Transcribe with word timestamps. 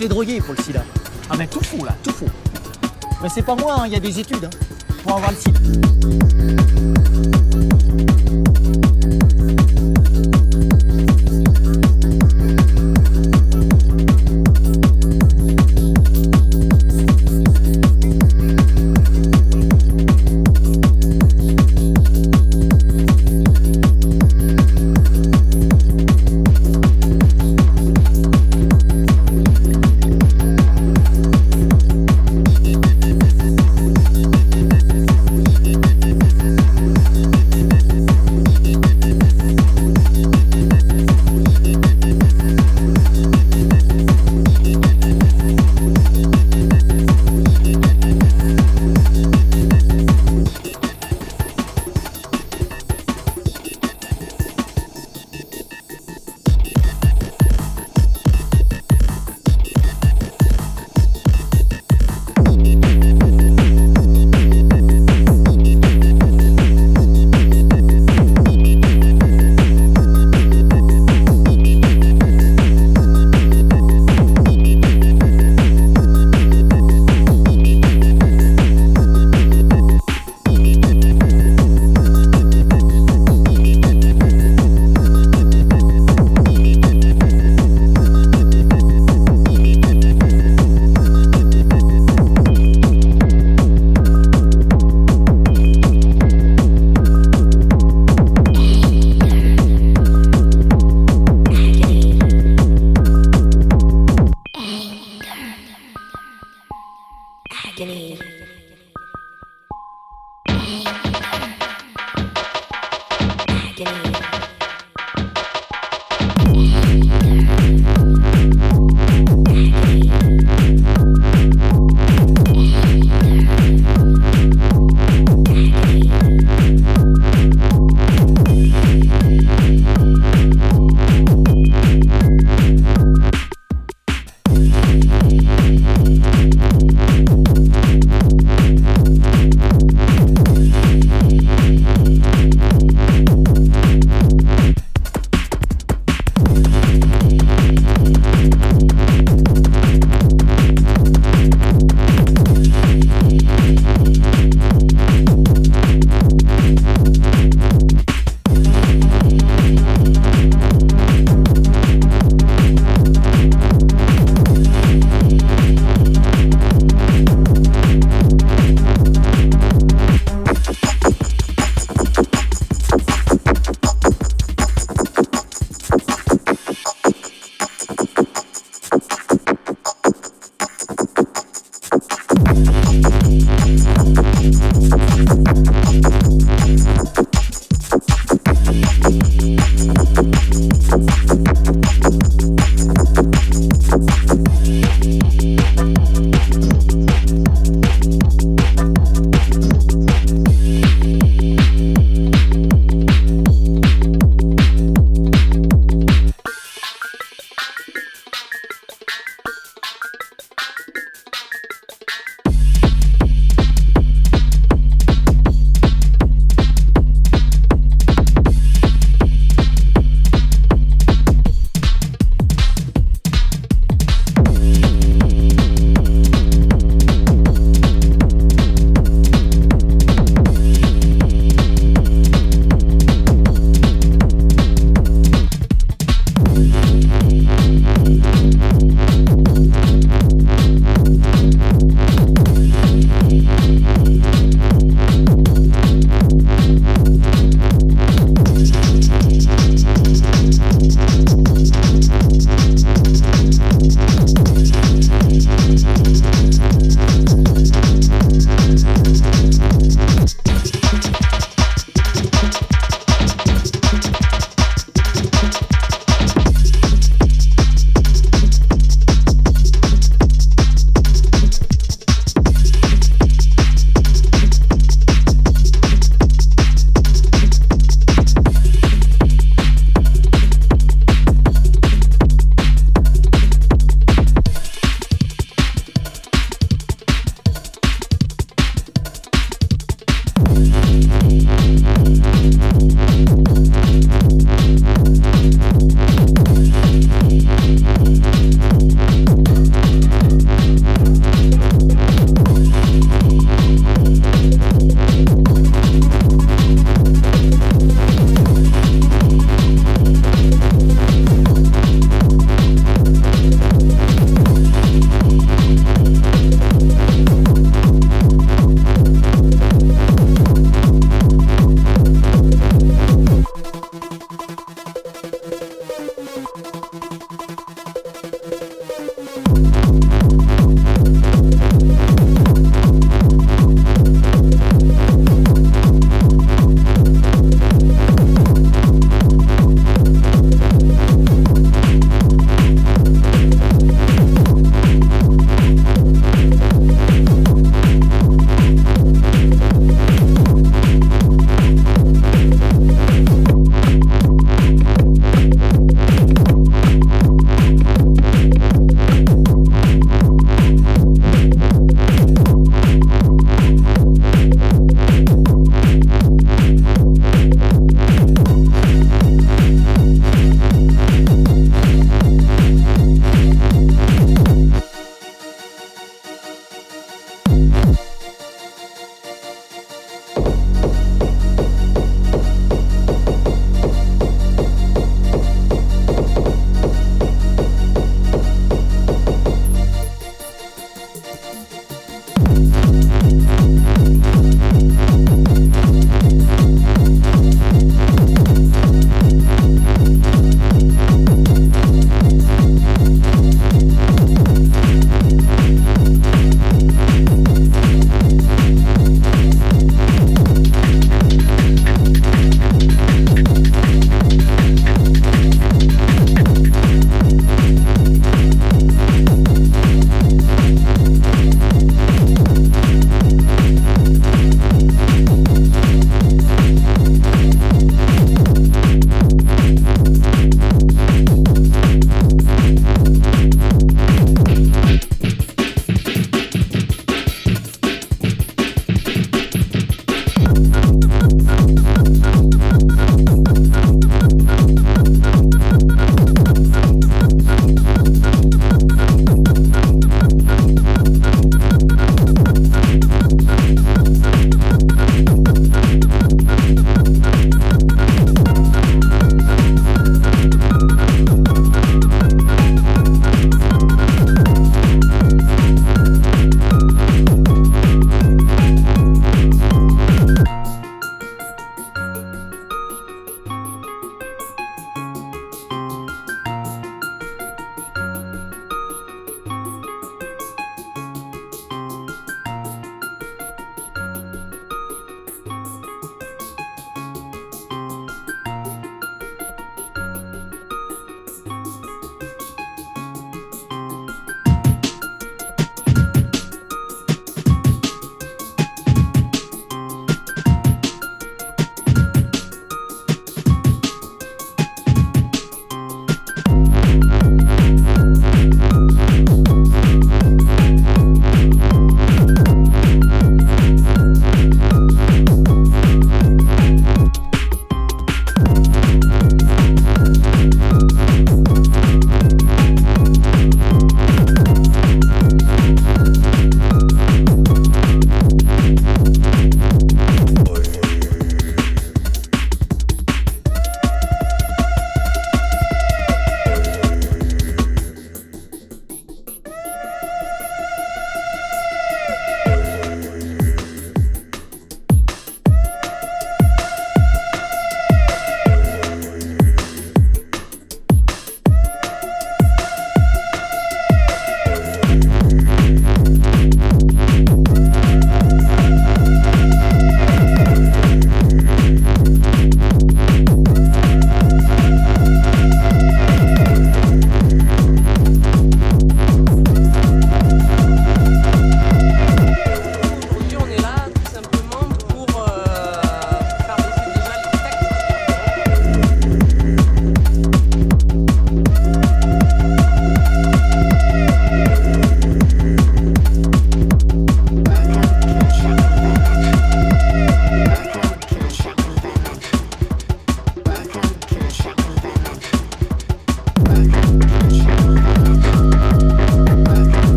les 0.00 0.08
drogués 0.08 0.40
pour 0.40 0.54
le 0.54 0.62
sida. 0.62 0.84
Ah, 1.30 1.36
ben 1.36 1.46
tout 1.46 1.62
faux 1.62 1.84
là, 1.84 1.94
tout 2.02 2.12
faux. 2.12 2.26
Mais 3.22 3.28
c'est 3.28 3.42
pas 3.42 3.54
moi, 3.54 3.76
hein, 3.80 3.86
il 3.86 3.92
y 3.92 3.96
a 3.96 4.00
des 4.00 4.18
études 4.18 4.44
hein, 4.44 4.50
pour 5.02 5.16
avoir 5.16 5.30
le 5.30 5.36
sida. 5.36 5.58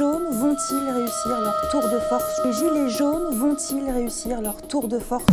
Jaunes 0.00 0.30
vont-ils 0.30 0.90
réussir 0.90 1.40
leur 1.42 1.68
tour 1.70 1.82
de 1.82 1.98
force? 2.08 2.40
Les 2.46 2.52
gilets 2.54 2.88
jaunes 2.88 3.34
vont-ils 3.34 3.90
réussir 3.90 4.40
leur 4.40 4.56
tour 4.62 4.88
de 4.88 4.98
force? 4.98 5.26